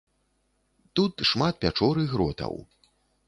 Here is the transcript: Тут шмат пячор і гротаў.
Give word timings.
Тут 0.99 1.13
шмат 1.31 1.61
пячор 1.65 1.95
і 2.07 2.09
гротаў. 2.13 2.53